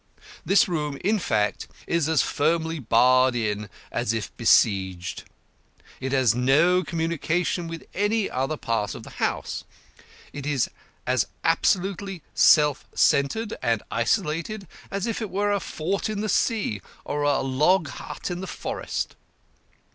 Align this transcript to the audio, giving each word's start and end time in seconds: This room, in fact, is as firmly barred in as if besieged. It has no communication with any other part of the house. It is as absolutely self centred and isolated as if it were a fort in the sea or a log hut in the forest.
This 0.43 0.67
room, 0.67 0.97
in 1.03 1.19
fact, 1.19 1.67
is 1.85 2.09
as 2.09 2.23
firmly 2.23 2.79
barred 2.79 3.35
in 3.35 3.69
as 3.91 4.13
if 4.13 4.35
besieged. 4.35 5.25
It 5.99 6.11
has 6.11 6.33
no 6.33 6.83
communication 6.83 7.67
with 7.67 7.83
any 7.93 8.27
other 8.27 8.57
part 8.57 8.95
of 8.95 9.03
the 9.03 9.11
house. 9.21 9.63
It 10.33 10.47
is 10.47 10.71
as 11.05 11.27
absolutely 11.43 12.23
self 12.33 12.83
centred 12.95 13.53
and 13.61 13.83
isolated 13.91 14.67
as 14.89 15.05
if 15.05 15.21
it 15.21 15.29
were 15.29 15.51
a 15.51 15.59
fort 15.59 16.09
in 16.09 16.21
the 16.21 16.29
sea 16.29 16.81
or 17.05 17.21
a 17.21 17.41
log 17.41 17.87
hut 17.89 18.31
in 18.31 18.41
the 18.41 18.47
forest. 18.47 19.15